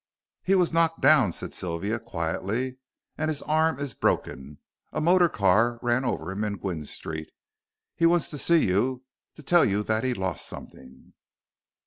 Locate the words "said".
1.31-1.53